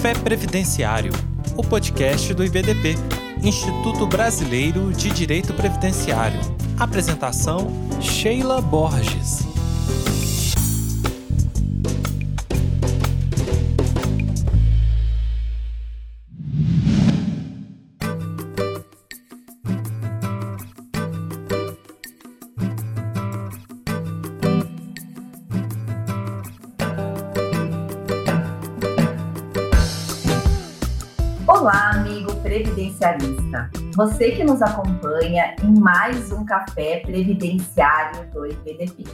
[0.00, 1.12] Café Previdenciário,
[1.58, 2.94] o podcast do IBDP,
[3.42, 6.40] Instituto Brasileiro de Direito Previdenciário.
[6.78, 7.70] Apresentação:
[8.00, 9.49] Sheila Borges.
[34.00, 39.04] Você que nos acompanha em mais um café previdenciário do IBDP.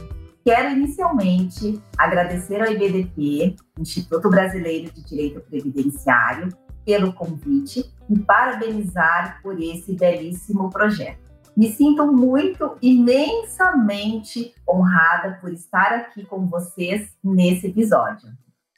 [0.45, 6.47] Quero inicialmente agradecer ao IBDP, Instituto Brasileiro de Direito Previdenciário,
[6.85, 11.19] pelo convite e parabenizar por esse belíssimo projeto.
[11.57, 18.29] Me sinto muito, imensamente honrada por estar aqui com vocês nesse episódio.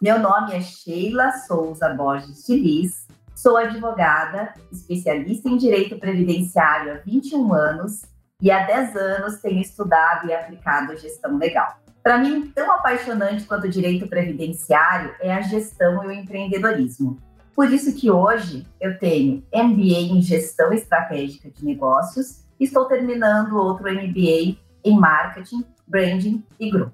[0.02, 3.06] Meu nome é Sheila Souza Borges de Liz,
[3.42, 8.02] Sou advogada, especialista em direito previdenciário há 21 anos
[8.42, 11.80] e há 10 anos tenho estudado e aplicado gestão legal.
[12.04, 17.18] Para mim, tão apaixonante quanto o direito previdenciário é a gestão e o empreendedorismo.
[17.56, 23.56] Por isso que hoje eu tenho MBA em Gestão Estratégica de Negócios e estou terminando
[23.56, 26.94] outro MBA em Marketing, Branding e Grupo.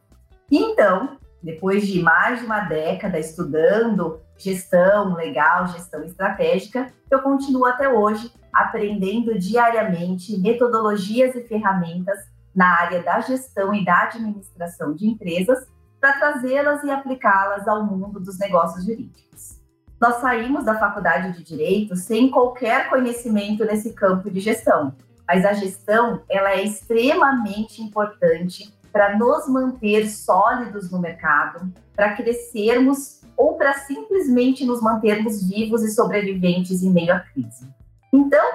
[0.51, 7.87] Então, depois de mais de uma década estudando gestão legal, gestão estratégica, eu continuo até
[7.89, 12.17] hoje aprendendo diariamente metodologias e ferramentas
[12.55, 15.67] na área da gestão e da administração de empresas
[15.99, 19.59] para trazê-las e aplicá-las ao mundo dos negócios jurídicos.
[19.99, 24.93] Nós saímos da faculdade de direito sem qualquer conhecimento nesse campo de gestão,
[25.27, 33.21] mas a gestão ela é extremamente importante para nos manter sólidos no mercado, para crescermos
[33.37, 37.67] ou para simplesmente nos mantermos vivos e sobreviventes em meio à crise.
[38.11, 38.45] Então,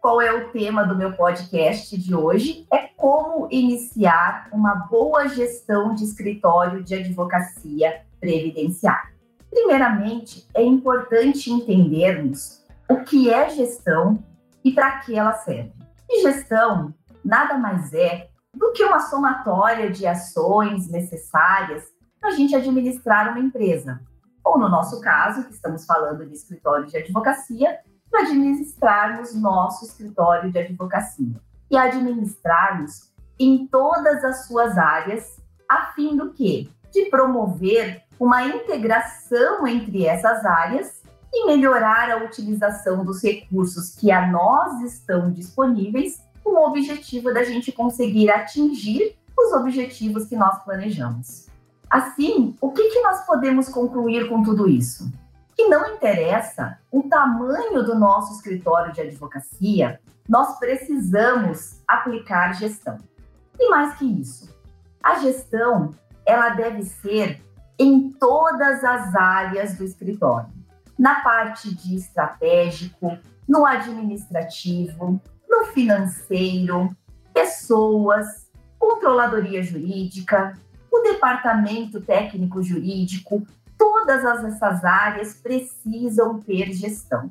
[0.00, 2.66] qual é o tema do meu podcast de hoje?
[2.72, 9.14] É como iniciar uma boa gestão de escritório de advocacia previdenciária.
[9.50, 14.22] Primeiramente, é importante entendermos o que é gestão
[14.64, 15.72] e para que ela serve.
[16.10, 16.92] E gestão
[17.24, 21.84] nada mais é do que uma somatória de ações necessárias
[22.20, 24.00] para a gente administrar uma empresa
[24.44, 27.80] ou no nosso caso, que estamos falando de escritório de advocacia,
[28.14, 31.40] administrarmos nosso escritório de advocacia
[31.70, 36.68] e administrarmos em todas as suas áreas, a fim do quê?
[36.92, 44.30] De promover uma integração entre essas áreas e melhorar a utilização dos recursos que a
[44.30, 51.48] nós estão disponíveis, com o objetivo da gente conseguir atingir os objetivos que nós planejamos.
[51.90, 55.12] Assim, o que, que nós podemos concluir com tudo isso?
[55.56, 62.98] Que não interessa o tamanho do nosso escritório de advocacia, nós precisamos aplicar gestão.
[63.58, 64.52] E mais que isso,
[65.02, 65.90] a gestão
[66.26, 67.40] ela deve ser
[67.78, 70.48] em todas as áreas do escritório,
[70.98, 76.88] na parte de estratégico, no administrativo, no financeiro,
[77.32, 80.54] pessoas, controladoria jurídica,
[80.94, 83.44] o departamento técnico jurídico,
[83.76, 87.30] todas essas áreas precisam ter gestão.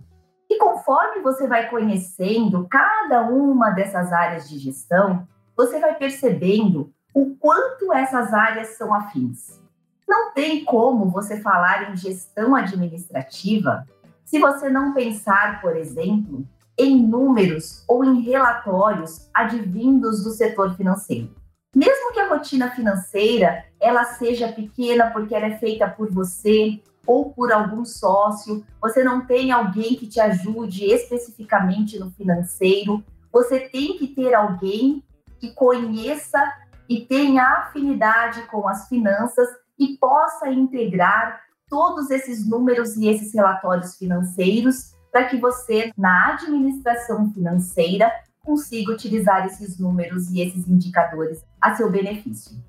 [0.49, 5.25] E conforme você vai conhecendo cada uma dessas áreas de gestão,
[5.55, 9.61] você vai percebendo o quanto essas áreas são afins.
[10.07, 13.87] Não tem como você falar em gestão administrativa
[14.25, 16.45] se você não pensar, por exemplo,
[16.77, 21.42] em números ou em relatórios advindos do setor financeiro.
[21.75, 27.33] Mesmo que a rotina financeira ela seja pequena porque ela é feita por você ou
[27.33, 33.97] por algum sócio, você não tem alguém que te ajude especificamente no financeiro, você tem
[33.97, 35.03] que ter alguém
[35.39, 36.39] que conheça
[36.87, 43.97] e tenha afinidade com as finanças e possa integrar todos esses números e esses relatórios
[43.97, 48.11] financeiros para que você, na administração financeira,
[48.43, 52.61] consiga utilizar esses números e esses indicadores a seu benefício.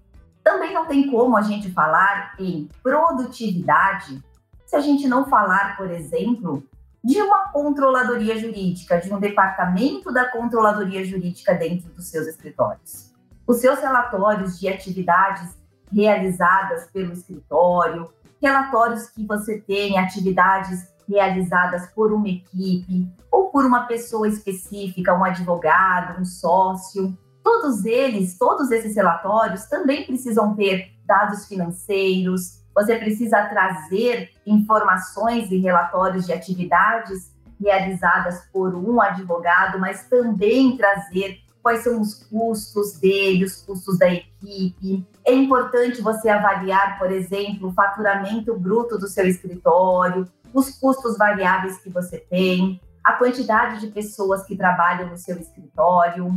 [0.42, 4.22] Também não tem como a gente falar em produtividade
[4.64, 6.64] se a gente não falar, por exemplo,
[7.02, 13.12] de uma controladoria jurídica, de um departamento da controladoria jurídica dentro dos seus escritórios.
[13.46, 15.54] Os seus relatórios de atividades
[15.92, 18.10] realizadas pelo escritório,
[18.40, 25.24] relatórios que você tem, atividades realizadas por uma equipe ou por uma pessoa específica, um
[25.24, 27.16] advogado, um sócio.
[27.42, 35.58] Todos eles, todos esses relatórios também precisam ter dados financeiros, você precisa trazer informações e
[35.58, 43.44] relatórios de atividades realizadas por um advogado, mas também trazer quais são os custos dele,
[43.44, 45.06] os custos da equipe.
[45.24, 51.78] É importante você avaliar, por exemplo, o faturamento bruto do seu escritório, os custos variáveis
[51.78, 56.30] que você tem, a quantidade de pessoas que trabalham no seu escritório.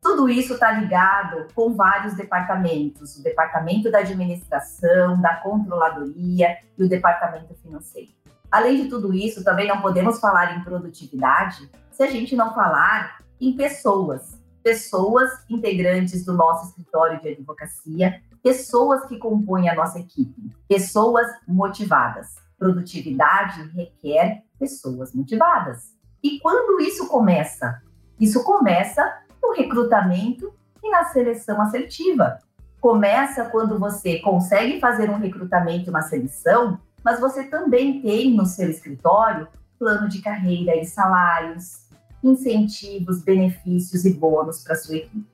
[0.00, 6.88] Tudo isso está ligado com vários departamentos: o departamento da administração, da controladoria e o
[6.88, 8.12] departamento financeiro.
[8.50, 13.18] Além de tudo isso, também não podemos falar em produtividade se a gente não falar
[13.40, 20.54] em pessoas pessoas integrantes do nosso escritório de advocacia, pessoas que compõem a nossa equipe,
[20.68, 22.36] pessoas motivadas.
[22.62, 25.96] Produtividade requer pessoas motivadas.
[26.22, 27.82] E quando isso começa?
[28.20, 32.38] Isso começa no recrutamento e na seleção assertiva.
[32.80, 38.46] Começa quando você consegue fazer um recrutamento e uma seleção, mas você também tem no
[38.46, 41.88] seu escritório plano de carreira e salários,
[42.22, 45.26] incentivos, benefícios e bônus para sua equipe.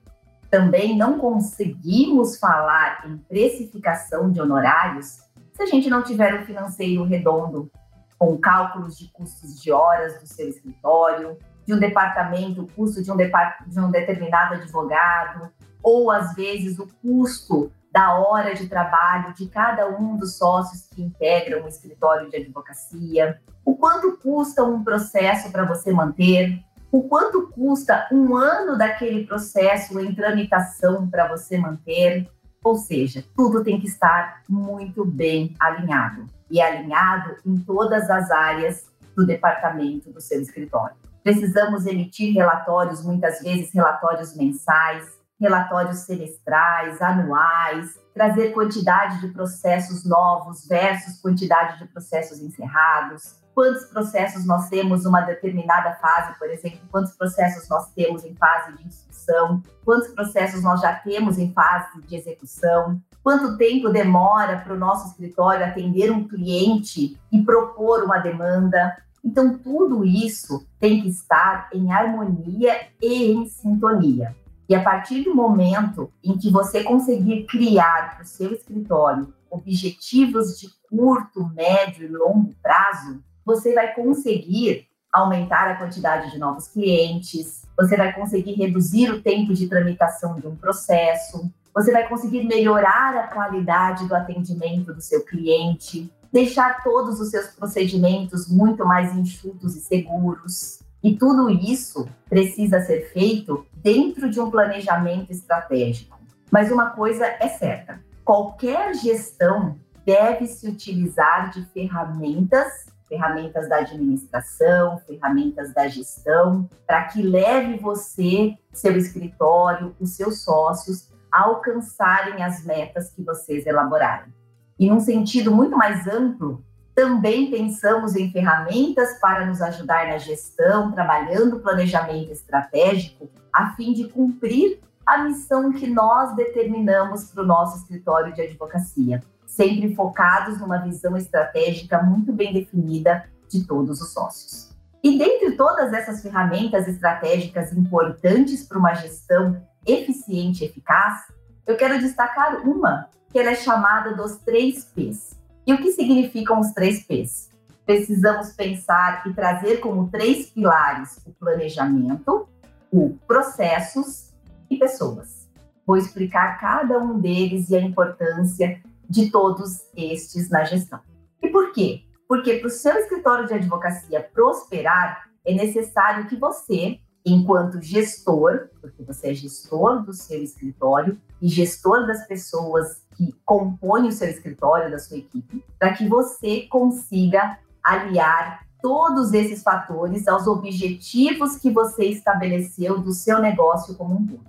[0.49, 5.28] Também não conseguimos falar em precificação de honorários
[5.59, 7.69] se a gente não tiver um financeiro redondo,
[8.17, 13.11] com cálculos de custos de horas do seu escritório, de um departamento, o custo de
[13.11, 15.49] um, de um determinado advogado,
[15.83, 21.01] ou às vezes o custo da hora de trabalho de cada um dos sócios que
[21.01, 27.49] integram o escritório de advocacia, o quanto custa um processo para você manter, o quanto
[27.49, 32.29] custa um ano daquele processo em tramitação para você manter.
[32.63, 38.89] Ou seja, tudo tem que estar muito bem alinhado e alinhado em todas as áreas
[39.15, 40.95] do departamento do seu escritório.
[41.23, 45.05] Precisamos emitir relatórios, muitas vezes relatórios mensais,
[45.39, 54.45] relatórios semestrais, anuais, trazer quantidade de processos novos versus quantidade de processos encerrados, quantos processos
[54.45, 59.61] nós temos numa determinada fase, por exemplo, quantos processos nós temos em fase de instrução,
[59.83, 65.09] quantos processos nós já temos em fase de execução, quanto tempo demora para o nosso
[65.09, 68.95] escritório atender um cliente e propor uma demanda.
[69.21, 74.33] Então, tudo isso tem que estar em harmonia e em sintonia.
[74.69, 80.57] E a partir do momento em que você conseguir criar para o seu escritório objetivos
[80.57, 87.63] de curto, médio e longo prazo, você vai conseguir aumentar a quantidade de novos clientes,
[87.75, 93.17] você vai conseguir reduzir o tempo de tramitação de um processo, você vai conseguir melhorar
[93.17, 99.75] a qualidade do atendimento do seu cliente, deixar todos os seus procedimentos muito mais enxutos
[99.75, 100.83] e seguros.
[101.03, 106.19] E tudo isso precisa ser feito dentro de um planejamento estratégico.
[106.51, 109.75] Mas uma coisa é certa: qualquer gestão
[110.05, 118.55] deve se utilizar de ferramentas ferramentas da administração, ferramentas da gestão, para que leve você,
[118.71, 124.33] seu escritório, os seus sócios a alcançarem as metas que vocês elaborarem.
[124.77, 126.63] E num sentido muito mais amplo,
[126.95, 134.07] também pensamos em ferramentas para nos ajudar na gestão, trabalhando planejamento estratégico, a fim de
[134.09, 140.77] cumprir a missão que nós determinamos para o nosso escritório de advocacia sempre focados numa
[140.77, 144.69] visão estratégica muito bem definida de todos os sócios.
[145.03, 151.23] E dentre todas essas ferramentas estratégicas importantes para uma gestão eficiente e eficaz,
[151.65, 155.35] eu quero destacar uma que ela é chamada dos três P's.
[155.65, 157.49] E o que significam os três P's?
[157.85, 162.47] Precisamos pensar e trazer como três pilares o planejamento,
[162.91, 164.31] o processos
[164.69, 165.49] e pessoas.
[165.87, 168.79] Vou explicar cada um deles e a importância
[169.09, 170.99] de todos estes na gestão.
[171.41, 172.03] E por quê?
[172.27, 179.03] Porque para o seu escritório de advocacia prosperar, é necessário que você, enquanto gestor, porque
[179.03, 184.91] você é gestor do seu escritório e gestor das pessoas que compõem o seu escritório,
[184.91, 192.05] da sua equipe, para que você consiga aliar todos esses fatores aos objetivos que você
[192.05, 194.45] estabeleceu do seu negócio como um todo.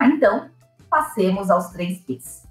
[0.00, 0.48] Então,
[0.88, 2.44] passemos aos três P's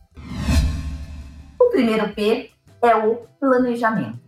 [1.73, 2.51] primeiro P
[2.83, 4.19] é o planejamento.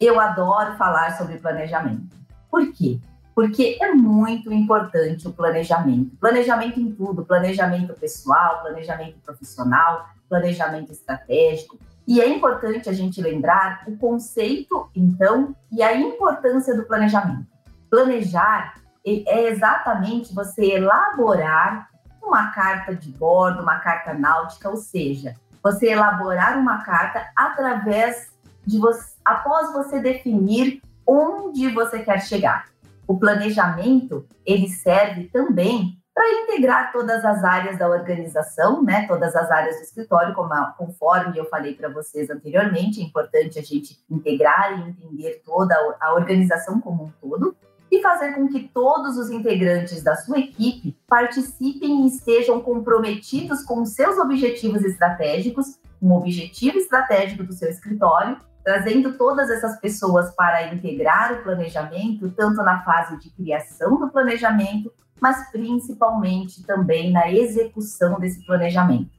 [0.00, 2.16] Eu adoro falar sobre planejamento.
[2.48, 3.00] Por quê?
[3.34, 6.16] Porque é muito importante o planejamento.
[6.16, 11.76] Planejamento em tudo: planejamento pessoal, planejamento profissional, planejamento estratégico.
[12.06, 17.46] E é importante a gente lembrar o conceito, então, e a importância do planejamento.
[17.90, 21.88] Planejar é exatamente você elaborar
[22.22, 25.34] uma carta de bordo, uma carta náutica, ou seja,
[25.68, 28.32] você elaborar uma carta através
[28.66, 32.66] de você, após você definir onde você quer chegar.
[33.06, 39.50] O planejamento, ele serve também para integrar todas as áreas da organização, né, todas as
[39.50, 44.78] áreas do escritório, a, conforme eu falei para vocês anteriormente, é importante a gente integrar
[44.78, 47.56] e entender toda a organização como um todo
[47.90, 53.84] e fazer com que todos os integrantes da sua equipe participem e estejam comprometidos com
[53.84, 61.32] seus objetivos estratégicos, um objetivo estratégico do seu escritório, trazendo todas essas pessoas para integrar
[61.32, 68.44] o planejamento, tanto na fase de criação do planejamento, mas principalmente também na execução desse
[68.44, 69.10] planejamento.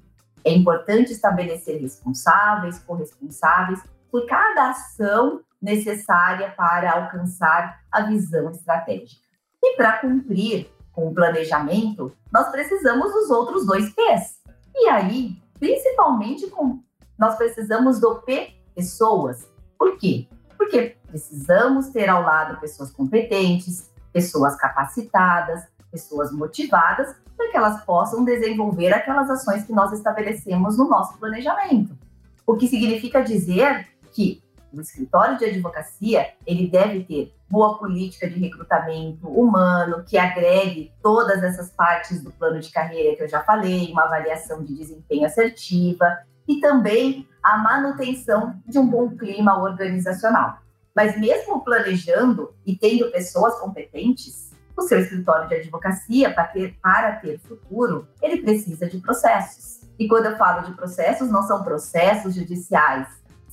[0.46, 9.22] É importante estabelecer responsáveis, corresponsáveis por cada ação necessária para alcançar a visão estratégica.
[9.62, 14.40] E para cumprir com o planejamento, nós precisamos dos outros dois P's.
[14.76, 16.82] E aí, principalmente com
[17.18, 19.46] nós precisamos do P, pessoas.
[19.78, 20.28] Por quê?
[20.58, 28.24] Porque precisamos ter ao lado pessoas competentes, pessoas capacitadas, pessoas motivadas para que elas possam
[28.24, 31.98] desenvolver aquelas ações que nós estabelecemos no nosso planejamento.
[32.46, 34.42] O que significa dizer que
[34.72, 41.44] o escritório de advocacia ele deve ter boa política de recrutamento humano que agregue todas
[41.44, 46.20] essas partes do plano de carreira que eu já falei, uma avaliação de desempenho assertiva
[46.48, 50.60] e também a manutenção de um bom clima organizacional.
[50.96, 57.16] Mas mesmo planejando e tendo pessoas competentes, o seu escritório de advocacia, para ter, para
[57.18, 59.82] ter futuro, ele precisa de processos.
[59.98, 63.08] E quando eu falo de processos, não são processos judiciais,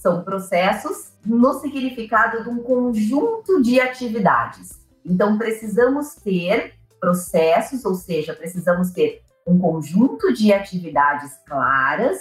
[0.07, 4.81] são processos no significado de um conjunto de atividades.
[5.05, 12.21] Então, precisamos ter processos, ou seja, precisamos ter um conjunto de atividades claras,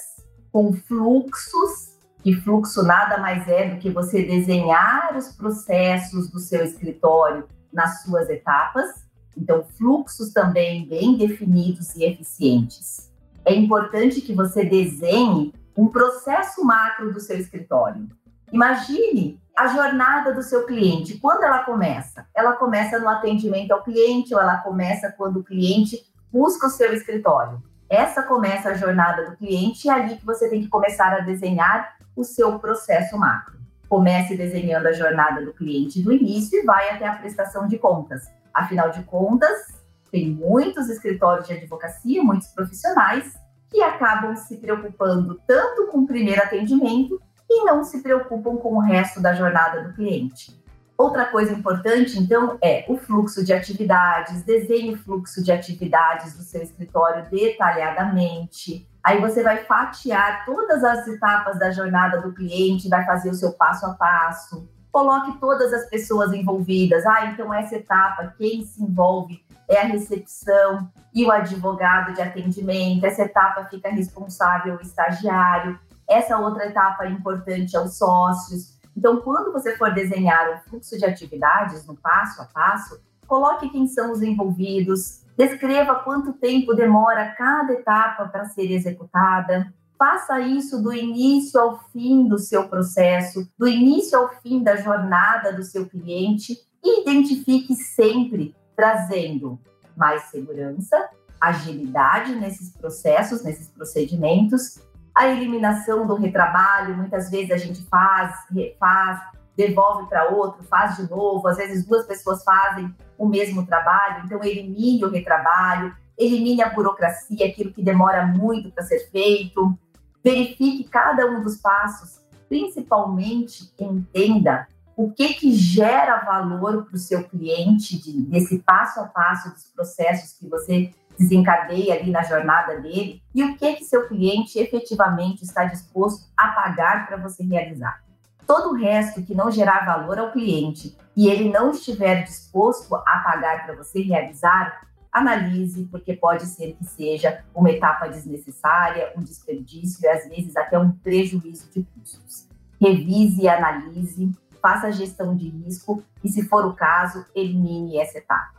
[0.52, 6.64] com fluxos, e fluxo nada mais é do que você desenhar os processos do seu
[6.64, 9.06] escritório nas suas etapas,
[9.38, 13.12] então fluxos também bem definidos e eficientes.
[13.46, 18.08] É importante que você desenhe um processo macro do seu escritório.
[18.52, 21.18] Imagine a jornada do seu cliente.
[21.18, 22.26] Quando ela começa?
[22.34, 25.98] Ela começa no atendimento ao cliente ou ela começa quando o cliente
[26.32, 27.62] busca o seu escritório?
[27.90, 31.20] Essa começa a jornada do cliente e é ali que você tem que começar a
[31.20, 33.56] desenhar o seu processo macro.
[33.88, 38.24] Comece desenhando a jornada do cliente do início e vai até a prestação de contas.
[38.54, 43.34] Afinal de contas, tem muitos escritórios de advocacia, muitos profissionais
[43.76, 48.80] que acabam se preocupando tanto com o primeiro atendimento e não se preocupam com o
[48.80, 50.58] resto da jornada do cliente.
[50.98, 56.44] Outra coisa importante, então, é o fluxo de atividades, desenhe o fluxo de atividades do
[56.44, 63.06] seu escritório detalhadamente, Aí você vai fatiar todas as etapas da jornada do cliente, vai
[63.06, 64.68] fazer o seu passo a passo.
[64.92, 67.06] Coloque todas as pessoas envolvidas.
[67.06, 73.06] Ah, então essa etapa, quem se envolve é a recepção e o advogado de atendimento.
[73.06, 75.80] Essa etapa fica responsável o estagiário.
[76.08, 78.78] Essa outra etapa importante é os sócios.
[78.96, 83.88] Então, quando você for desenhar o fluxo de atividades no passo a passo, coloque quem
[83.88, 89.74] são os envolvidos, Descreva quanto tempo demora cada etapa para ser executada.
[90.00, 95.52] Faça isso do início ao fim do seu processo, do início ao fim da jornada
[95.52, 99.60] do seu cliente e identifique sempre trazendo
[99.96, 104.80] mais segurança, agilidade nesses processos, nesses procedimentos,
[105.14, 106.96] a eliminação do retrabalho.
[106.98, 109.22] Muitas vezes a gente faz, refaz,
[109.56, 111.48] devolve para outro, faz de novo.
[111.48, 117.48] Às vezes duas pessoas fazem o mesmo trabalho, então elimine o retrabalho, elimine a burocracia,
[117.48, 119.78] aquilo que demora muito para ser feito,
[120.24, 127.24] verifique cada um dos passos, principalmente entenda o que que gera valor para o seu
[127.24, 133.22] cliente de, desse passo a passo dos processos que você desencadeia ali na jornada dele
[133.34, 138.04] e o que que seu cliente efetivamente está disposto a pagar para você realizar.
[138.46, 143.22] Todo o resto que não gerar valor ao cliente e ele não estiver disposto a
[143.24, 150.04] pagar para você realizar, analise, porque pode ser que seja uma etapa desnecessária, um desperdício
[150.04, 152.48] e às vezes até um prejuízo de custos.
[152.80, 154.32] Revise e analise,
[154.66, 158.56] faça a gestão de risco e, se for o caso, elimine essa etapa.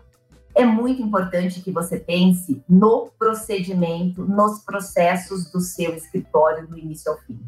[0.55, 7.11] É muito importante que você pense no procedimento, nos processos do seu escritório do início
[7.11, 7.41] ao fim.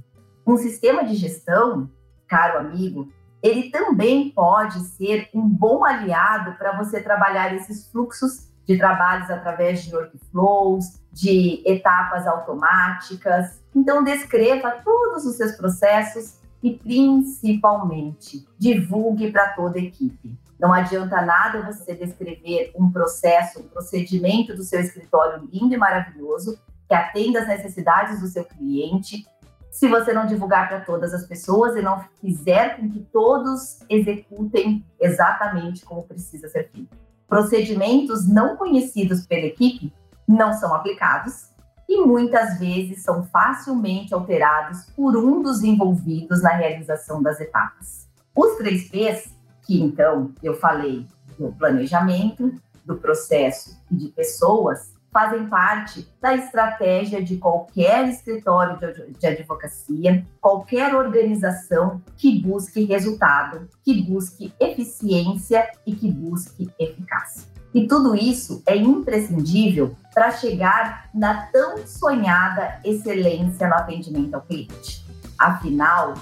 [0.45, 1.89] Um sistema de gestão
[2.27, 3.09] caro amigo,
[3.41, 9.85] ele também pode ser um bom aliado para você trabalhar esses fluxos de trabalhos através
[9.85, 13.63] de workflows, de etapas automáticas.
[13.73, 20.39] Então, descreva todos os seus processos e, principalmente, divulgue para toda a equipe.
[20.59, 26.59] Não adianta nada você descrever um processo, um procedimento do seu escritório lindo e maravilhoso,
[26.89, 29.25] que atenda às necessidades do seu cliente,
[29.71, 34.85] se você não divulgar para todas as pessoas e não fizer com que todos executem
[34.99, 36.97] exatamente como precisa ser feito.
[37.29, 39.93] Procedimentos não conhecidos pela equipe
[40.27, 41.51] não são aplicados
[41.89, 48.07] e muitas vezes são facilmente alterados por um dos envolvidos na realização das etapas.
[48.37, 51.07] Os três P's, que então eu falei
[51.39, 52.53] do planejamento,
[52.85, 58.79] do processo e de pessoas, fazem parte da estratégia de qualquer escritório
[59.19, 67.58] de advocacia, qualquer organização que busque resultado, que busque eficiência e que busque eficácia.
[67.75, 75.05] E tudo isso é imprescindível para chegar na tão sonhada excelência no atendimento ao cliente.
[75.39, 76.15] Afinal,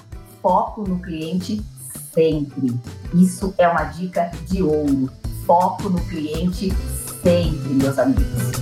[0.43, 1.65] foco no cliente
[2.13, 2.79] sempre.
[3.15, 5.11] Isso é uma dica de ouro.
[5.47, 6.71] Foco no cliente
[7.23, 8.53] sempre, meus amigos.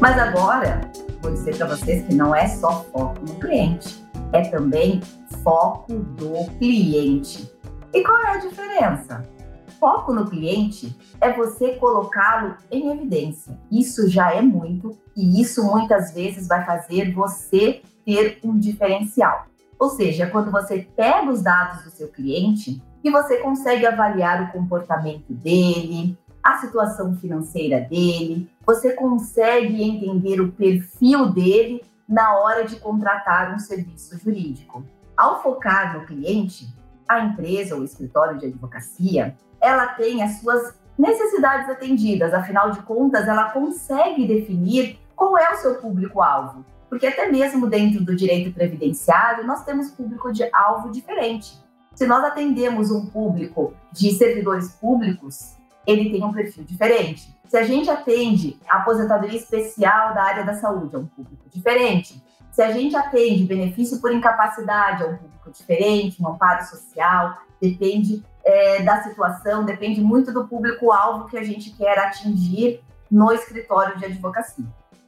[0.00, 0.89] Mas agora,
[1.30, 5.00] vou dizer para vocês que não é só foco no cliente, é também
[5.44, 7.48] foco do cliente.
[7.94, 9.28] E qual é a diferença?
[9.78, 13.56] Foco no cliente é você colocá-lo em evidência.
[13.70, 19.46] Isso já é muito e isso muitas vezes vai fazer você ter um diferencial.
[19.78, 24.52] Ou seja, quando você pega os dados do seu cliente e você consegue avaliar o
[24.52, 32.76] comportamento dele, a situação financeira dele, você consegue entender o perfil dele na hora de
[32.76, 34.82] contratar um serviço jurídico.
[35.16, 36.66] Ao focar no cliente,
[37.08, 43.28] a empresa ou escritório de advocacia, ela tem as suas necessidades atendidas, afinal de contas,
[43.28, 46.64] ela consegue definir qual é o seu público-alvo.
[46.88, 51.56] Porque até mesmo dentro do direito previdenciário, nós temos público de alvo diferente.
[51.94, 57.34] Se nós atendemos um público de servidores públicos, ele tem um perfil diferente.
[57.48, 62.22] Se a gente atende a aposentadoria especial da área da saúde, é um público diferente.
[62.52, 68.24] Se a gente atende benefício por incapacidade, é um público diferente, um amparo social, depende
[68.44, 74.04] é, da situação, depende muito do público-alvo que a gente quer atingir no escritório de
[74.04, 74.64] advocacia.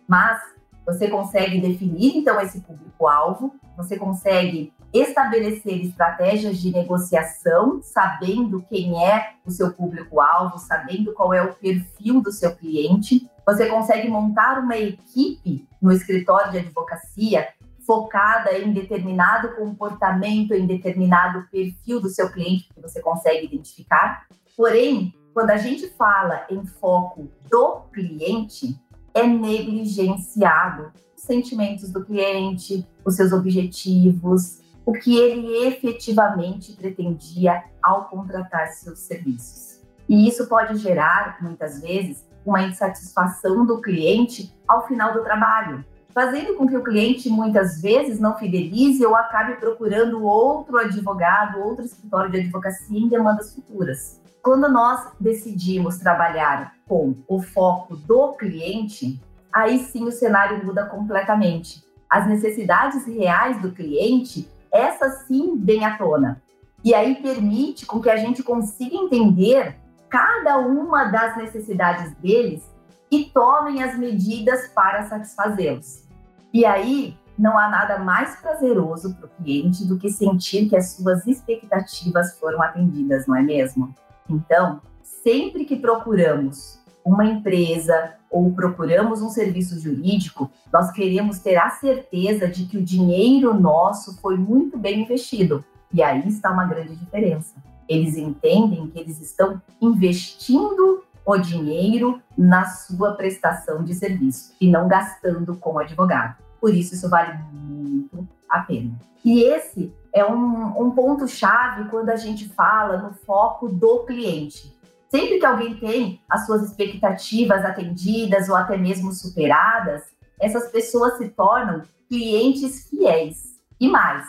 [0.07, 0.41] Mas
[0.85, 9.35] você consegue definir, então, esse público-alvo, você consegue estabelecer estratégias de negociação, sabendo quem é
[9.47, 13.29] o seu público-alvo, sabendo qual é o perfil do seu cliente.
[13.47, 17.49] Você consegue montar uma equipe no escritório de advocacia
[17.87, 24.27] focada em determinado comportamento, em determinado perfil do seu cliente, que você consegue identificar.
[24.57, 28.79] Porém, quando a gente fala em foco do cliente,
[29.15, 38.09] é negligenciado os sentimentos do cliente, os seus objetivos, o que ele efetivamente pretendia ao
[38.09, 39.81] contratar seus serviços.
[40.09, 46.55] E isso pode gerar, muitas vezes, uma insatisfação do cliente ao final do trabalho, fazendo
[46.57, 52.31] com que o cliente muitas vezes não fidelize ou acabe procurando outro advogado, outro escritório
[52.31, 54.21] de advocacia em demandas futuras.
[54.43, 61.85] Quando nós decidimos trabalhar com o foco do cliente, aí sim o cenário muda completamente.
[62.11, 66.43] As necessidades reais do cliente essa sim vem à tona.
[66.85, 69.77] E aí permite com que a gente consiga entender
[70.09, 72.63] cada uma das necessidades deles
[73.11, 76.05] e tomem as medidas para satisfazê-los.
[76.53, 80.93] E aí não há nada mais prazeroso para o cliente do que sentir que as
[80.93, 83.95] suas expectativas foram atendidas, não é mesmo?
[84.29, 91.69] Então, sempre que procuramos uma empresa ou procuramos um serviço jurídico, nós queremos ter a
[91.71, 95.65] certeza de que o dinheiro nosso foi muito bem investido.
[95.93, 97.55] E aí está uma grande diferença.
[97.89, 104.89] Eles entendem que eles estão investindo o dinheiro na sua prestação de serviço e não
[104.89, 106.37] gastando com o advogado.
[106.61, 108.93] Por isso, isso vale muito a pena.
[109.25, 114.73] E esse é um, um ponto-chave quando a gente fala no foco do cliente.
[115.13, 120.05] Sempre que alguém tem as suas expectativas atendidas ou até mesmo superadas,
[120.41, 123.61] essas pessoas se tornam clientes fiéis.
[123.79, 124.27] E mais,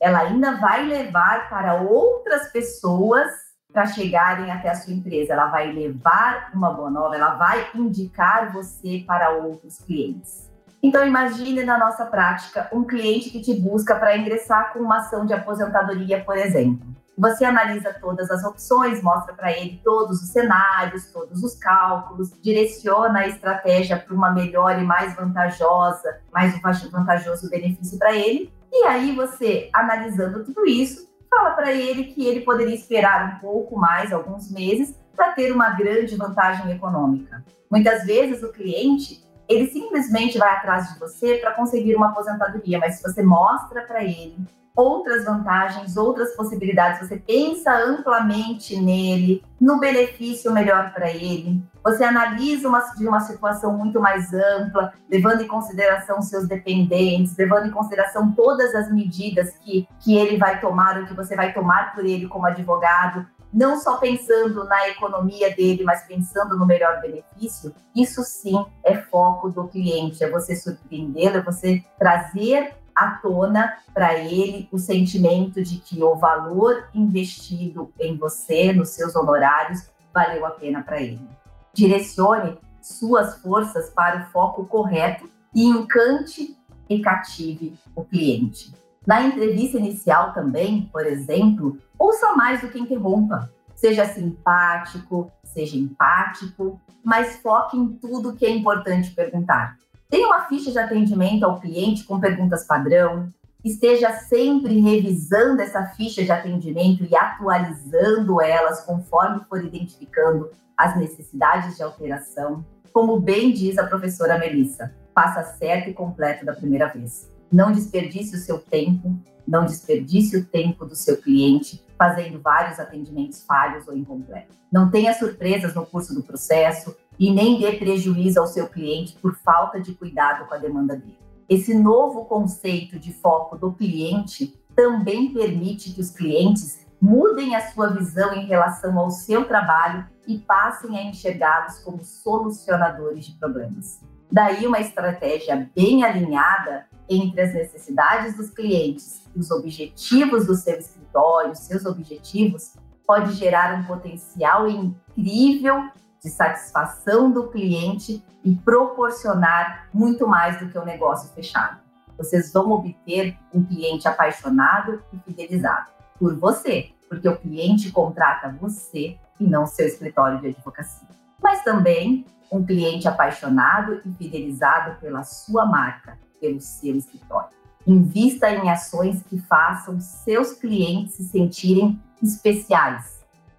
[0.00, 3.30] ela ainda vai levar para outras pessoas
[3.72, 5.34] para chegarem até a sua empresa.
[5.34, 10.50] Ela vai levar uma boa nova, ela vai indicar você para outros clientes.
[10.82, 15.24] Então imagine na nossa prática um cliente que te busca para ingressar com uma ação
[15.24, 16.84] de aposentadoria, por exemplo.
[17.16, 23.20] Você analisa todas as opções, mostra para ele todos os cenários, todos os cálculos, direciona
[23.20, 28.52] a estratégia para uma melhor e mais vantajosa, mais vantajoso benefício para ele.
[28.72, 33.78] E aí você, analisando tudo isso, fala para ele que ele poderia esperar um pouco
[33.78, 37.44] mais, alguns meses, para ter uma grande vantagem econômica.
[37.70, 42.96] Muitas vezes o cliente ele simplesmente vai atrás de você para conseguir uma aposentadoria, mas
[42.96, 44.36] se você mostra para ele
[44.76, 52.68] outras vantagens, outras possibilidades, você pensa amplamente nele, no benefício melhor para ele, você analisa
[52.68, 58.32] uma, de uma situação muito mais ampla, levando em consideração seus dependentes, levando em consideração
[58.32, 62.26] todas as medidas que, que ele vai tomar, ou que você vai tomar por ele
[62.26, 68.66] como advogado, não só pensando na economia dele, mas pensando no melhor benefício, isso sim
[68.82, 74.78] é foco do cliente, é você surpreendê-lo, é você trazer à tona para ele o
[74.78, 81.00] sentimento de que o valor investido em você, nos seus honorários, valeu a pena para
[81.00, 81.28] ele.
[81.72, 86.56] Direcione suas forças para o foco correto e encante
[86.88, 88.72] e cative o cliente.
[89.06, 93.50] Na entrevista inicial também, por exemplo, ouça mais do que interrompa.
[93.74, 99.76] Seja simpático, seja empático, mas foque em tudo que é importante perguntar.
[100.08, 103.28] Tenha uma ficha de atendimento ao cliente com perguntas padrão.
[103.64, 111.76] Esteja sempre revisando essa ficha de atendimento e atualizando elas conforme for identificando as necessidades
[111.76, 112.64] de alteração.
[112.92, 117.30] Como bem diz a professora Melissa, faça certo e completo da primeira vez.
[117.50, 123.44] Não desperdice o seu tempo, não desperdice o tempo do seu cliente fazendo vários atendimentos
[123.44, 124.56] falhos ou incompletos.
[124.70, 129.34] Não tenha surpresas no curso do processo e nem dê prejuízo ao seu cliente por
[129.36, 131.18] falta de cuidado com a demanda dele.
[131.48, 137.88] Esse novo conceito de foco do cliente também permite que os clientes mudem a sua
[137.88, 144.00] visão em relação ao seu trabalho e passem a enxergá-los como solucionadores de problemas.
[144.32, 150.78] Daí, uma estratégia bem alinhada entre as necessidades dos clientes e os objetivos do seu
[150.78, 152.74] escritório, seus objetivos,
[153.06, 155.90] pode gerar um potencial incrível
[156.24, 161.78] de satisfação do cliente e proporcionar muito mais do que um negócio fechado.
[162.16, 169.18] Vocês vão obter um cliente apaixonado e fidelizado por você, porque o cliente contrata você
[169.38, 171.08] e não seu escritório de advocacia.
[171.42, 177.50] Mas também um cliente apaixonado e fidelizado pela sua marca, pelo seu escritório.
[177.86, 183.13] Invista em ações que façam seus clientes se sentirem especiais.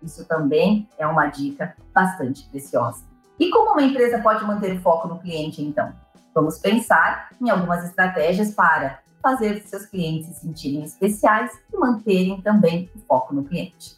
[0.06, 3.04] Isso também é uma dica bastante preciosa.
[3.40, 5.92] E como uma empresa pode manter o foco no cliente, então?
[6.34, 12.90] Vamos pensar em algumas estratégias para fazer seus clientes se sentirem especiais e manterem também
[12.96, 13.98] o foco no cliente.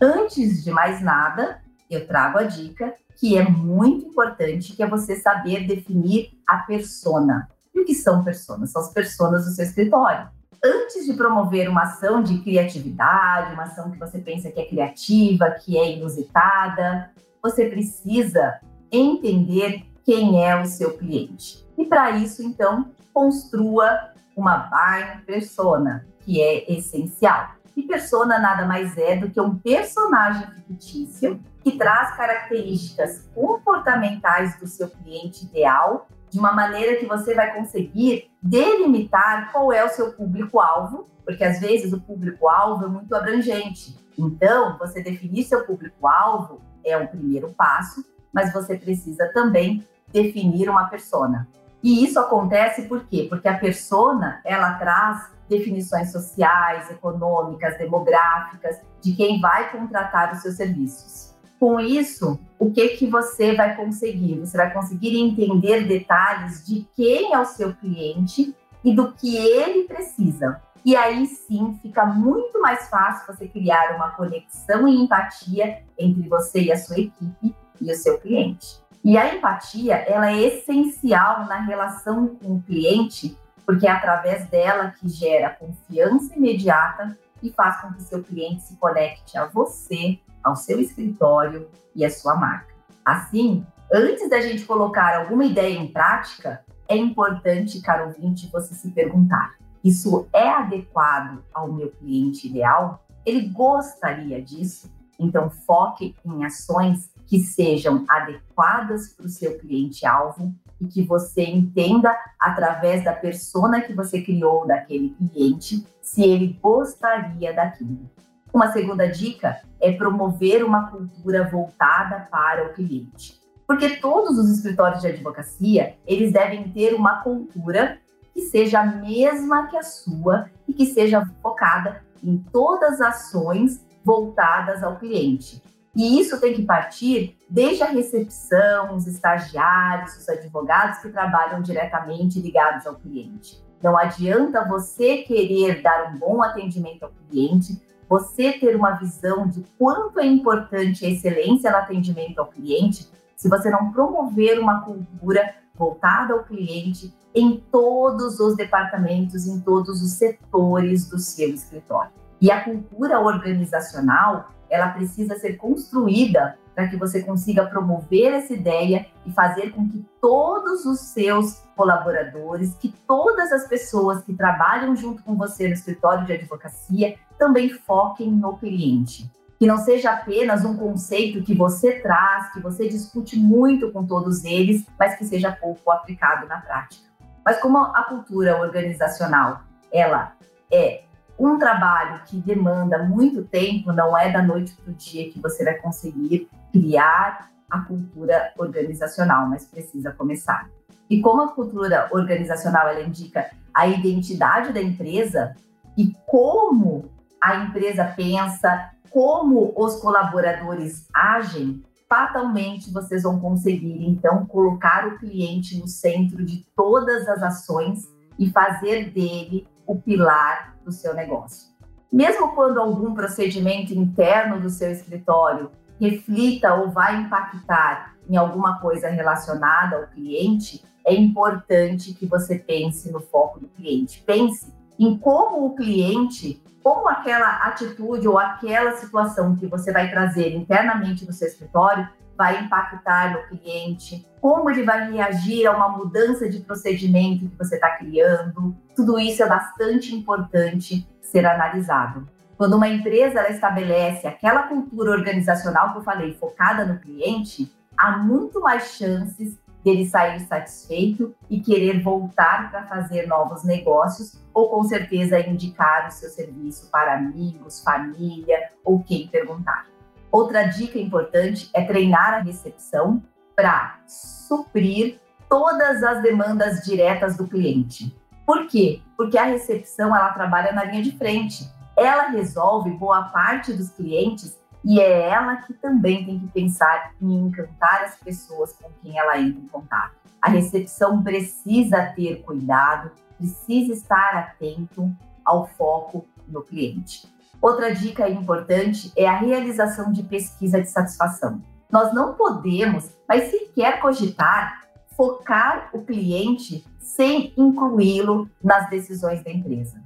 [0.00, 5.16] Antes de mais nada, eu trago a dica que é muito importante, que é você
[5.16, 7.48] saber definir a persona.
[7.74, 8.70] E o que são personas?
[8.70, 10.28] São as personas do seu escritório.
[10.64, 15.50] Antes de promover uma ação de criatividade, uma ação que você pensa que é criativa,
[15.50, 17.10] que é inusitada,
[17.42, 18.60] você precisa
[18.90, 21.66] entender quem é o seu cliente.
[21.76, 27.54] E para isso, então, construa uma buying persona, que é essencial.
[27.76, 34.66] E persona nada mais é do que um personagem fictício que traz características comportamentais do
[34.66, 40.14] seu cliente ideal, de uma maneira que você vai conseguir delimitar qual é o seu
[40.14, 43.98] público-alvo, porque às vezes o público-alvo é muito abrangente.
[44.18, 50.88] Então, você definir seu público-alvo é o primeiro passo, mas você precisa também definir uma
[50.88, 51.46] persona.
[51.82, 53.26] E isso acontece por quê?
[53.28, 60.54] Porque a persona, ela traz definições sociais, econômicas, demográficas de quem vai contratar os seus
[60.54, 61.31] serviços.
[61.62, 64.40] Com isso, o que que você vai conseguir?
[64.40, 69.84] Você vai conseguir entender detalhes de quem é o seu cliente e do que ele
[69.84, 70.60] precisa.
[70.84, 76.62] E aí sim fica muito mais fácil você criar uma conexão e empatia entre você
[76.62, 78.80] e a sua equipe e o seu cliente.
[79.04, 84.92] E a empatia, ela é essencial na relação com o cliente, porque é através dela
[84.98, 90.56] que gera confiança imediata e faz com que seu cliente se conecte a você ao
[90.56, 92.74] seu escritório e à sua marca.
[93.04, 98.90] Assim, antes da gente colocar alguma ideia em prática, é importante, caro ouvinte, você se
[98.90, 103.04] perguntar: isso é adequado ao meu cliente ideal?
[103.24, 104.90] Ele gostaria disso?
[105.18, 112.16] Então, foque em ações que sejam adequadas para o seu cliente-alvo e que você entenda
[112.38, 118.10] através da persona que você criou daquele cliente se ele gostaria daquilo.
[118.52, 123.40] Uma segunda dica é promover uma cultura voltada para o cliente.
[123.66, 127.98] Porque todos os escritórios de advocacia, eles devem ter uma cultura
[128.34, 133.84] que seja a mesma que a sua e que seja focada em todas as ações
[134.04, 135.62] voltadas ao cliente.
[135.94, 142.40] E isso tem que partir desde a recepção, os estagiários, os advogados que trabalham diretamente
[142.40, 143.62] ligados ao cliente.
[143.82, 147.80] Não adianta você querer dar um bom atendimento ao cliente,
[148.12, 153.48] você ter uma visão de quanto é importante a excelência no atendimento ao cliente, se
[153.48, 160.12] você não promover uma cultura voltada ao cliente em todos os departamentos, em todos os
[160.12, 162.10] setores do seu escritório.
[162.38, 169.06] E a cultura organizacional, ela precisa ser construída para que você consiga promover essa ideia
[169.26, 175.22] e fazer com que todos os seus colaboradores, que todas as pessoas que trabalham junto
[175.22, 179.30] com você no escritório de advocacia também foquem no cliente.
[179.58, 184.44] Que não seja apenas um conceito que você traz, que você discute muito com todos
[184.44, 187.06] eles, mas que seja pouco aplicado na prática.
[187.44, 190.32] Mas como a cultura organizacional, ela
[190.72, 191.04] é
[191.38, 195.64] um trabalho que demanda muito tempo, não é da noite para o dia que você
[195.64, 200.68] vai conseguir criar a cultura organizacional, mas precisa começar.
[201.08, 205.54] E como a cultura organizacional ela indica a identidade da empresa
[205.96, 215.06] e como a empresa pensa, como os colaboradores agem, fatalmente vocês vão conseguir então colocar
[215.08, 218.08] o cliente no centro de todas as ações
[218.38, 221.72] e fazer dele o pilar do seu negócio.
[222.12, 225.70] Mesmo quando algum procedimento interno do seu escritório
[226.02, 233.12] reflita ou vai impactar em alguma coisa relacionada ao cliente, é importante que você pense
[233.12, 234.20] no foco do cliente.
[234.26, 240.54] Pense em como o cliente, como aquela atitude ou aquela situação que você vai trazer
[240.54, 246.48] internamente no seu escritório vai impactar no cliente, como ele vai reagir a uma mudança
[246.48, 248.74] de procedimento que você está criando.
[248.96, 252.26] Tudo isso é bastante importante ser analisado.
[252.62, 258.18] Quando uma empresa ela estabelece aquela cultura organizacional que eu falei, focada no cliente, há
[258.18, 264.84] muito mais chances dele sair satisfeito e querer voltar para fazer novos negócios ou com
[264.84, 269.88] certeza indicar o seu serviço para amigos, família ou quem perguntar.
[270.30, 273.20] Outra dica importante é treinar a recepção
[273.56, 278.16] para suprir todas as demandas diretas do cliente.
[278.46, 279.02] Por quê?
[279.16, 281.68] Porque a recepção ela trabalha na linha de frente.
[281.96, 287.32] Ela resolve boa parte dos clientes e é ela que também tem que pensar em
[287.34, 290.16] encantar as pessoas com quem ela entra em contato.
[290.40, 297.30] A recepção precisa ter cuidado, precisa estar atento ao foco no cliente.
[297.60, 301.62] Outra dica importante é a realização de pesquisa de satisfação.
[301.88, 304.82] Nós não podemos, mas sequer cogitar,
[305.16, 310.02] focar o cliente sem incluí-lo nas decisões da empresa.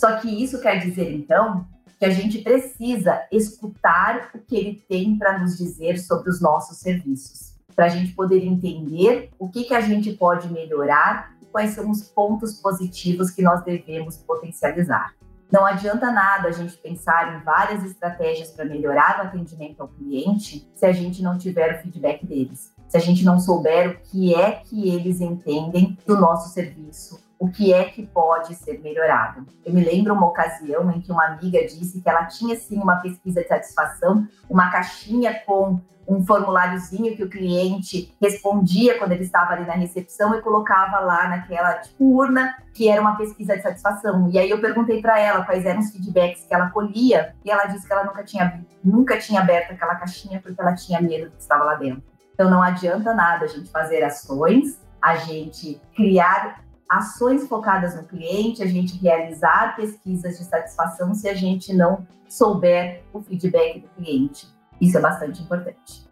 [0.00, 1.66] Só que isso quer dizer, então,
[1.98, 6.78] que a gente precisa escutar o que ele tem para nos dizer sobre os nossos
[6.78, 11.72] serviços, para a gente poder entender o que, que a gente pode melhorar e quais
[11.72, 15.12] são os pontos positivos que nós devemos potencializar.
[15.52, 20.66] Não adianta nada a gente pensar em várias estratégias para melhorar o atendimento ao cliente
[20.74, 24.34] se a gente não tiver o feedback deles, se a gente não souber o que
[24.34, 29.46] é que eles entendem do nosso serviço, o que é que pode ser melhorado.
[29.64, 32.96] Eu me lembro uma ocasião em que uma amiga disse que ela tinha sim uma
[32.96, 39.54] pesquisa de satisfação, uma caixinha com um formuláriozinho que o cliente respondia quando ele estava
[39.54, 44.28] ali na recepção e colocava lá naquela tipo, urna que era uma pesquisa de satisfação.
[44.30, 47.64] E aí eu perguntei para ela quais eram os feedbacks que ela colhia e ela
[47.64, 51.36] disse que ela nunca tinha nunca tinha aberto aquela caixinha porque ela tinha medo do
[51.36, 52.02] que estava lá dentro.
[52.34, 58.64] Então não adianta nada a gente fazer ações, a gente criar ações focadas no cliente,
[58.64, 64.48] a gente realizar pesquisas de satisfação se a gente não souber o feedback do cliente.
[64.80, 66.04] Isso é bastante importante.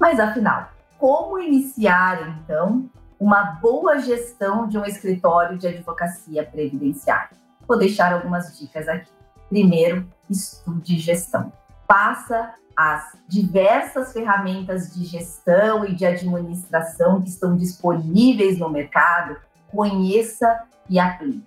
[0.00, 2.90] Mas afinal, como iniciar então
[3.20, 7.36] uma boa gestão de um escritório de advocacia previdenciária?
[7.68, 9.12] Vou deixar algumas dicas aqui.
[9.48, 11.52] Primeiro, estude gestão.
[11.86, 19.36] Passa as diversas ferramentas de gestão e de administração que estão disponíveis no mercado,
[19.68, 21.44] conheça e aplique.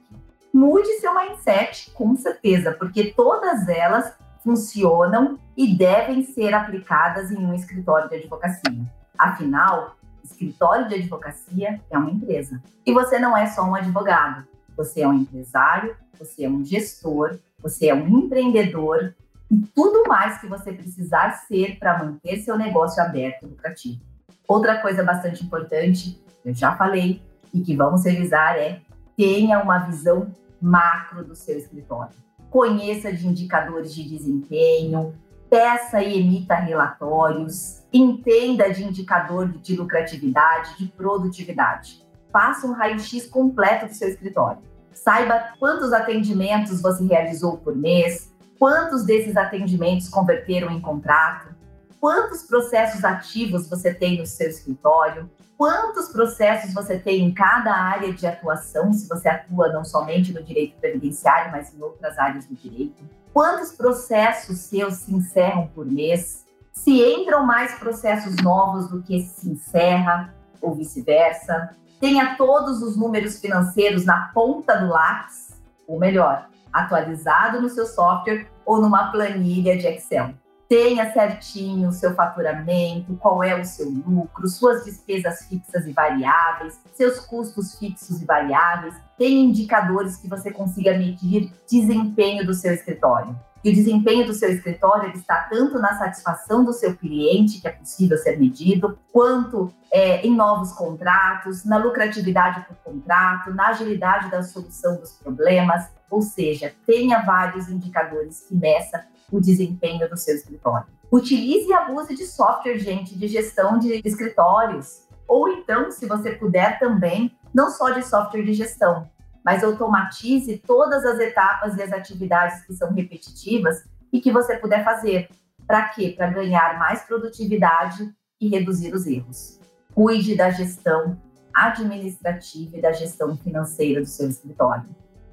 [0.54, 7.56] Mude seu mindset, com certeza, porque todas elas funcionam e devem ser aplicadas em um
[7.56, 8.86] escritório de advocacia.
[9.18, 12.62] Afinal, escritório de advocacia é uma empresa.
[12.86, 14.46] E você não é só um advogado,
[14.78, 19.16] você é um empresário, você é um gestor, você é um empreendedor
[19.54, 24.02] e tudo mais que você precisar ser para manter seu negócio aberto e lucrativo.
[24.48, 27.22] Outra coisa bastante importante, eu já falei,
[27.54, 28.82] e que vamos revisar é
[29.16, 32.16] tenha uma visão macro do seu escritório.
[32.50, 35.14] Conheça de indicadores de desempenho,
[35.52, 42.04] peça e emita relatórios, entenda de indicador de lucratividade, de produtividade.
[42.32, 44.64] Faça um raio-x completo do seu escritório.
[44.92, 51.54] Saiba quantos atendimentos você realizou por mês, quantos desses atendimentos converteram em contrato,
[52.00, 58.14] quantos processos ativos você tem no seu escritório, quantos processos você tem em cada área
[58.14, 62.56] de atuação, se você atua não somente no direito previdenciário, mas em outras áreas do
[62.56, 63.04] direito?
[63.34, 69.50] Quantos processos seus se encerram por mês, se entram mais processos novos do que se
[69.50, 71.76] encerra, ou vice-versa.
[72.00, 78.48] Tenha todos os números financeiros na ponta do lápis, ou melhor, atualizado no seu software
[78.66, 80.34] ou numa planilha de Excel
[80.74, 86.82] tenha certinho o seu faturamento, qual é o seu lucro, suas despesas fixas e variáveis,
[86.94, 93.40] seus custos fixos e variáveis, tenha indicadores que você consiga medir desempenho do seu escritório.
[93.64, 97.72] E o desempenho do seu escritório está tanto na satisfação do seu cliente, que é
[97.72, 104.44] possível ser medido, quanto é, em novos contratos, na lucratividade por contrato, na agilidade da
[104.44, 110.88] solução dos problemas, ou seja, tenha vários indicadores que meça o desempenho do seu escritório.
[111.10, 115.04] Utilize e abuse de software, gente, de gestão de escritórios.
[115.28, 119.08] Ou então, se você puder também, não só de software de gestão,
[119.44, 124.84] mas automatize todas as etapas e as atividades que são repetitivas e que você puder
[124.84, 125.30] fazer.
[125.68, 126.14] Para quê?
[126.16, 129.60] Para ganhar mais produtividade e reduzir os erros.
[129.94, 131.18] Cuide da gestão
[131.54, 134.86] administrativa e da gestão financeira do seu escritório.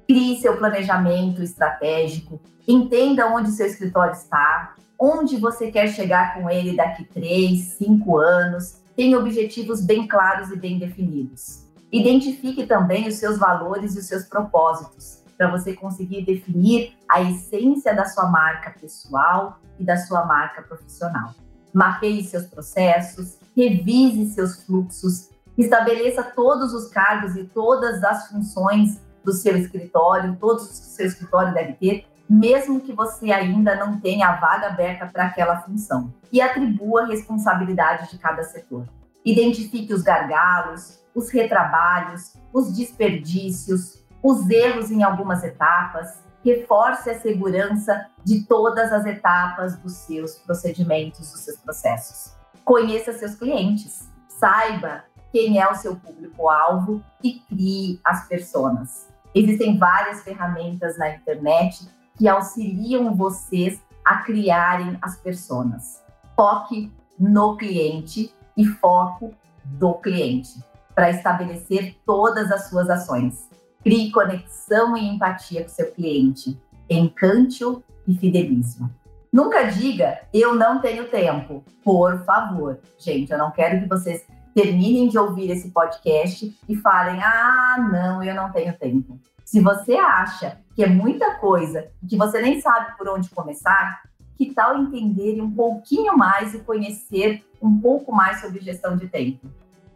[0.07, 6.75] Crie seu planejamento estratégico, entenda onde seu escritório está, onde você quer chegar com ele
[6.75, 11.60] daqui três, cinco anos, tenha objetivos bem claros e bem definidos.
[11.91, 17.93] Identifique também os seus valores e os seus propósitos, para você conseguir definir a essência
[17.93, 21.33] da sua marca pessoal e da sua marca profissional.
[21.73, 29.33] Mapeie seus processos, revise seus fluxos, estabeleça todos os cargos e todas as funções do
[29.33, 34.35] seu escritório, todos o seu escritório deve ter, mesmo que você ainda não tenha a
[34.39, 36.13] vaga aberta para aquela função.
[36.31, 38.87] E atribua a responsabilidade de cada setor.
[39.25, 48.07] Identifique os gargalos, os retrabalhos, os desperdícios, os erros em algumas etapas, reforce a segurança
[48.23, 52.33] de todas as etapas dos seus procedimentos, dos seus processos.
[52.63, 59.07] Conheça seus clientes, saiba quem é o seu público-alvo e crie as personas.
[59.33, 66.03] Existem várias ferramentas na internet que auxiliam vocês a criarem as personas.
[66.35, 70.59] Foque no cliente e foco do cliente
[70.93, 73.49] para estabelecer todas as suas ações.
[73.83, 76.59] Crie conexão e empatia com seu cliente.
[76.89, 78.89] Encante-o e fidelize-o.
[79.31, 81.63] Nunca diga, eu não tenho tempo.
[81.83, 82.79] Por favor.
[82.97, 88.21] Gente, eu não quero que vocês terminem de ouvir esse podcast e falem: ah, não,
[88.23, 89.17] eu não tenho tempo.
[89.45, 94.01] Se você acha que é muita coisa e que você nem sabe por onde começar,
[94.37, 99.47] que tal entender um pouquinho mais e conhecer um pouco mais sobre gestão de tempo?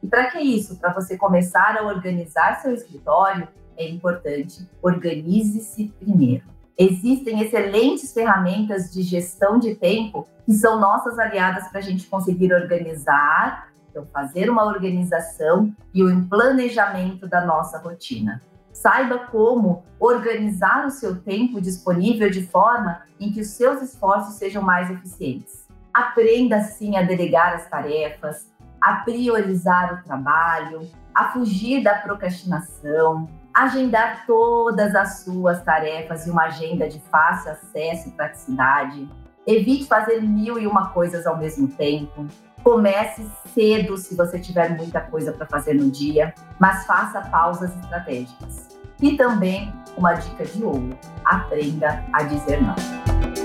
[0.06, 0.76] E para que isso?
[0.76, 6.44] Para você começar a organizar seu escritório, é importante organize-se primeiro.
[6.78, 12.54] Existem excelentes ferramentas de gestão de tempo que são nossas aliadas para a gente conseguir
[12.54, 18.44] organizar então, fazer uma organização e o planejamento da nossa rotina.
[18.72, 24.62] Saiba como organizar o seu tempo disponível de forma em que os seus esforços sejam
[24.62, 25.66] mais eficientes.
[25.92, 28.54] Aprenda, sim, a delegar as tarefas,
[28.86, 36.44] a priorizar o trabalho, a fugir da procrastinação, agendar todas as suas tarefas em uma
[36.44, 39.10] agenda de fácil acesso e praticidade.
[39.48, 42.28] Evite fazer mil e uma coisas ao mesmo tempo.
[42.64, 48.68] Comece cedo se você tiver muita coisa para fazer no dia, mas faça pausas estratégicas.
[49.02, 50.96] E também uma dica de ouro:
[51.26, 53.45] aprenda a dizer não.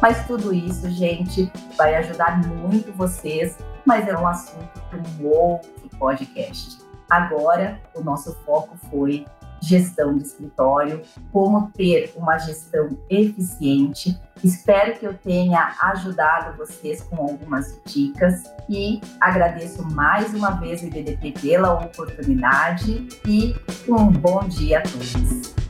[0.00, 5.70] Mas tudo isso, gente, vai ajudar muito vocês, mas é um assunto para um outro
[5.98, 6.78] podcast.
[7.08, 9.26] Agora, o nosso foco foi
[9.60, 14.18] gestão de escritório, como ter uma gestão eficiente.
[14.42, 20.86] Espero que eu tenha ajudado vocês com algumas dicas e agradeço mais uma vez o
[20.86, 23.54] IBDP pela oportunidade e
[23.86, 25.69] um bom dia a todos.